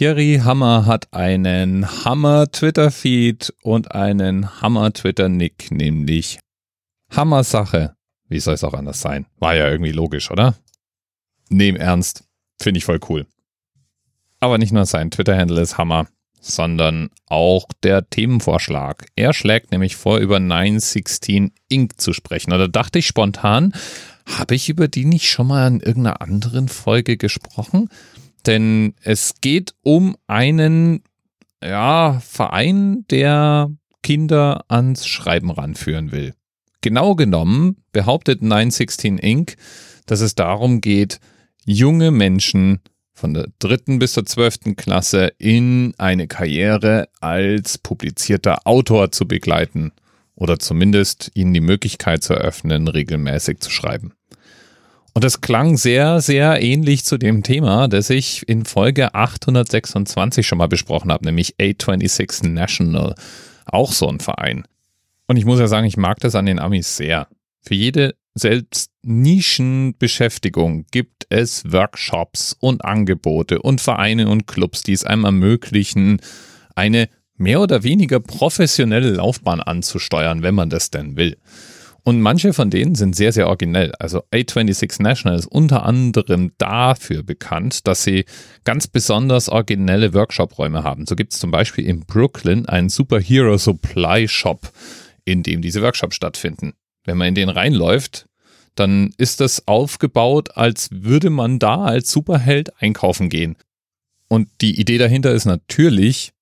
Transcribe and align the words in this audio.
Thierry 0.00 0.40
Hammer 0.42 0.86
hat 0.86 1.12
einen 1.12 1.86
Hammer 2.06 2.50
Twitter-Feed 2.50 3.52
und 3.62 3.94
einen 3.94 4.62
Hammer 4.62 4.94
Twitter-Nick, 4.94 5.70
nämlich 5.72 6.38
Hammer 7.14 7.44
Sache. 7.44 7.96
Wie 8.26 8.40
soll 8.40 8.54
es 8.54 8.64
auch 8.64 8.72
anders 8.72 9.02
sein? 9.02 9.26
War 9.40 9.54
ja 9.56 9.68
irgendwie 9.68 9.92
logisch, 9.92 10.30
oder? 10.30 10.54
Nehm 11.50 11.76
ernst. 11.76 12.24
Finde 12.58 12.78
ich 12.78 12.86
voll 12.86 12.98
cool. 13.10 13.26
Aber 14.38 14.56
nicht 14.56 14.72
nur 14.72 14.86
sein 14.86 15.10
Twitter-Handle 15.10 15.60
ist 15.60 15.76
Hammer, 15.76 16.06
sondern 16.40 17.10
auch 17.26 17.66
der 17.82 18.08
Themenvorschlag. 18.08 19.04
Er 19.16 19.34
schlägt 19.34 19.70
nämlich 19.70 19.96
vor, 19.96 20.16
über 20.16 20.40
916 20.40 21.52
Inc. 21.68 22.00
zu 22.00 22.14
sprechen. 22.14 22.54
Oder 22.54 22.68
dachte 22.68 23.00
ich 23.00 23.06
spontan, 23.06 23.74
habe 24.24 24.54
ich 24.54 24.70
über 24.70 24.88
die 24.88 25.04
nicht 25.04 25.28
schon 25.28 25.48
mal 25.48 25.68
in 25.68 25.80
irgendeiner 25.80 26.22
anderen 26.22 26.68
Folge 26.68 27.18
gesprochen? 27.18 27.90
Denn 28.46 28.94
es 29.02 29.34
geht 29.40 29.74
um 29.82 30.16
einen 30.26 31.02
ja, 31.62 32.20
Verein, 32.20 33.04
der 33.10 33.70
Kinder 34.02 34.64
ans 34.68 35.06
Schreiben 35.06 35.50
ranführen 35.50 36.12
will. 36.12 36.34
Genau 36.80 37.14
genommen 37.14 37.76
behauptet 37.92 38.42
916 38.42 39.18
Inc., 39.18 39.56
dass 40.06 40.20
es 40.20 40.34
darum 40.34 40.80
geht, 40.80 41.20
junge 41.66 42.10
Menschen 42.10 42.80
von 43.12 43.34
der 43.34 43.48
dritten 43.58 43.98
bis 43.98 44.14
zur 44.14 44.24
zwölften 44.24 44.76
Klasse 44.76 45.32
in 45.36 45.94
eine 45.98 46.26
Karriere 46.26 47.08
als 47.20 47.76
publizierter 47.76 48.66
Autor 48.66 49.12
zu 49.12 49.28
begleiten 49.28 49.92
oder 50.34 50.58
zumindest 50.58 51.30
ihnen 51.34 51.52
die 51.52 51.60
Möglichkeit 51.60 52.24
zu 52.24 52.32
eröffnen, 52.32 52.88
regelmäßig 52.88 53.60
zu 53.60 53.70
schreiben. 53.70 54.14
Und 55.20 55.24
das 55.24 55.42
klang 55.42 55.76
sehr, 55.76 56.22
sehr 56.22 56.62
ähnlich 56.62 57.04
zu 57.04 57.18
dem 57.18 57.42
Thema, 57.42 57.88
das 57.88 58.08
ich 58.08 58.48
in 58.48 58.64
Folge 58.64 59.14
826 59.14 60.46
schon 60.46 60.56
mal 60.56 60.66
besprochen 60.66 61.12
habe, 61.12 61.26
nämlich 61.26 61.56
A26 61.56 62.48
National. 62.48 63.14
Auch 63.66 63.92
so 63.92 64.08
ein 64.08 64.18
Verein. 64.18 64.64
Und 65.26 65.36
ich 65.36 65.44
muss 65.44 65.60
ja 65.60 65.66
sagen, 65.66 65.86
ich 65.86 65.98
mag 65.98 66.20
das 66.20 66.34
an 66.34 66.46
den 66.46 66.58
Amis 66.58 66.96
sehr. 66.96 67.28
Für 67.60 67.74
jede 67.74 68.14
selbst 68.32 68.92
Nischenbeschäftigung 69.02 70.86
gibt 70.90 71.26
es 71.28 71.70
Workshops 71.70 72.56
und 72.58 72.82
Angebote 72.82 73.60
und 73.60 73.82
Vereine 73.82 74.26
und 74.26 74.46
Clubs, 74.46 74.84
die 74.84 74.94
es 74.94 75.04
einem 75.04 75.26
ermöglichen, 75.26 76.22
eine 76.74 77.10
mehr 77.36 77.60
oder 77.60 77.82
weniger 77.82 78.20
professionelle 78.20 79.10
Laufbahn 79.10 79.60
anzusteuern, 79.60 80.42
wenn 80.42 80.54
man 80.54 80.70
das 80.70 80.88
denn 80.88 81.18
will. 81.18 81.36
Und 82.02 82.20
manche 82.20 82.52
von 82.52 82.70
denen 82.70 82.94
sind 82.94 83.14
sehr, 83.14 83.32
sehr 83.32 83.48
originell. 83.48 83.92
Also 83.98 84.22
A26 84.32 85.02
National 85.02 85.38
ist 85.38 85.46
unter 85.46 85.84
anderem 85.84 86.52
dafür 86.58 87.22
bekannt, 87.22 87.86
dass 87.86 88.04
sie 88.04 88.24
ganz 88.64 88.86
besonders 88.86 89.48
originelle 89.48 90.14
Workshop-Räume 90.14 90.82
haben. 90.82 91.06
So 91.06 91.14
gibt 91.14 91.32
es 91.32 91.38
zum 91.38 91.50
Beispiel 91.50 91.86
in 91.86 92.00
Brooklyn 92.00 92.66
einen 92.66 92.88
Superhero 92.88 93.58
Supply 93.58 94.28
Shop, 94.28 94.72
in 95.24 95.42
dem 95.42 95.60
diese 95.62 95.82
Workshops 95.82 96.16
stattfinden. 96.16 96.72
Wenn 97.04 97.18
man 97.18 97.28
in 97.28 97.34
den 97.34 97.48
reinläuft, 97.48 98.26
dann 98.74 99.12
ist 99.18 99.40
das 99.40 99.66
aufgebaut, 99.68 100.56
als 100.56 100.88
würde 100.90 101.28
man 101.28 101.58
da 101.58 101.84
als 101.84 102.10
Superheld 102.10 102.80
einkaufen 102.80 103.28
gehen. 103.28 103.56
Und 104.28 104.48
die 104.60 104.80
Idee 104.80 104.98
dahinter 104.98 105.32
ist 105.32 105.44
natürlich, 105.44 106.32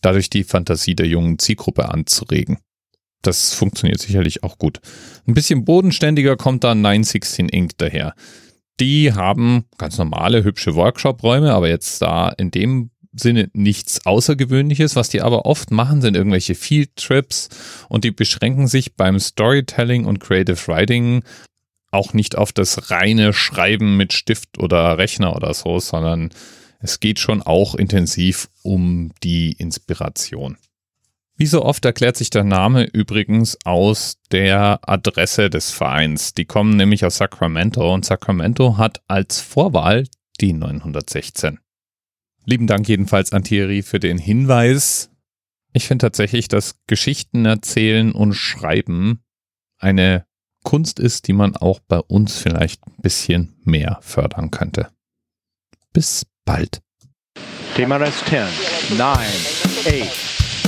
dadurch 0.00 0.30
die 0.30 0.44
Fantasie 0.44 0.94
der 0.94 1.06
jungen 1.06 1.38
Zielgruppe 1.38 1.88
anzuregen. 1.88 2.58
Das 3.26 3.54
funktioniert 3.54 4.00
sicherlich 4.00 4.42
auch 4.42 4.58
gut. 4.58 4.80
Ein 5.26 5.34
bisschen 5.34 5.64
bodenständiger 5.64 6.36
kommt 6.36 6.64
da 6.64 6.74
916 6.74 7.48
Inc. 7.48 7.72
daher. 7.78 8.14
Die 8.80 9.12
haben 9.12 9.64
ganz 9.78 9.98
normale, 9.98 10.44
hübsche 10.44 10.74
Workshop-Räume, 10.74 11.52
aber 11.52 11.68
jetzt 11.68 12.02
da 12.02 12.28
in 12.30 12.50
dem 12.50 12.90
Sinne 13.12 13.48
nichts 13.52 14.04
Außergewöhnliches. 14.04 14.96
Was 14.96 15.08
die 15.08 15.22
aber 15.22 15.46
oft 15.46 15.70
machen, 15.70 16.02
sind 16.02 16.16
irgendwelche 16.16 16.54
Field 16.54 16.96
Trips 16.96 17.48
und 17.88 18.04
die 18.04 18.10
beschränken 18.10 18.66
sich 18.66 18.96
beim 18.96 19.18
Storytelling 19.20 20.04
und 20.04 20.20
Creative 20.20 20.58
Writing 20.66 21.22
auch 21.92 22.12
nicht 22.12 22.36
auf 22.36 22.52
das 22.52 22.90
reine 22.90 23.32
Schreiben 23.32 23.96
mit 23.96 24.12
Stift 24.12 24.58
oder 24.58 24.98
Rechner 24.98 25.36
oder 25.36 25.54
so, 25.54 25.78
sondern 25.78 26.30
es 26.80 26.98
geht 26.98 27.20
schon 27.20 27.40
auch 27.40 27.76
intensiv 27.76 28.48
um 28.62 29.12
die 29.22 29.52
Inspiration. 29.52 30.58
Wie 31.36 31.46
so 31.46 31.64
oft 31.64 31.84
erklärt 31.84 32.16
sich 32.16 32.30
der 32.30 32.44
Name 32.44 32.84
übrigens 32.84 33.58
aus 33.64 34.18
der 34.30 34.78
Adresse 34.88 35.50
des 35.50 35.72
Vereins. 35.72 36.32
Die 36.34 36.44
kommen 36.44 36.76
nämlich 36.76 37.04
aus 37.04 37.16
Sacramento 37.16 37.92
und 37.92 38.04
Sacramento 38.04 38.78
hat 38.78 39.02
als 39.08 39.40
Vorwahl 39.40 40.06
die 40.40 40.52
916. 40.52 41.58
Lieben 42.44 42.68
Dank 42.68 42.88
jedenfalls 42.88 43.32
an 43.32 43.42
Thierry 43.42 43.82
für 43.82 43.98
den 43.98 44.18
Hinweis. 44.18 45.10
Ich 45.72 45.88
finde 45.88 46.06
tatsächlich, 46.06 46.46
dass 46.46 46.76
Geschichten 46.86 47.46
erzählen 47.46 48.12
und 48.12 48.34
schreiben 48.34 49.24
eine 49.78 50.26
Kunst 50.62 51.00
ist, 51.00 51.26
die 51.26 51.32
man 51.32 51.56
auch 51.56 51.80
bei 51.80 51.98
uns 51.98 52.38
vielleicht 52.38 52.86
ein 52.86 53.02
bisschen 53.02 53.56
mehr 53.64 53.98
fördern 54.02 54.52
könnte. 54.52 54.90
Bis 55.92 56.26
bald. 56.44 56.80
TMRS 57.74 58.24
10, 58.26 58.98
9, 58.98 59.18
8. 59.18 60.33